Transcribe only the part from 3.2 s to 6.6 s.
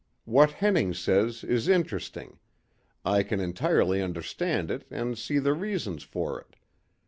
can entirely understand it and see the reasons for it.